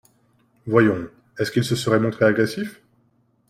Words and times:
Voyons, 0.65 1.09
est-ce 1.37 1.51
qu’il 1.51 1.63
se 1.63 1.75
serait 1.75 1.99
montré 1.99 2.25
agressif? 2.25 2.81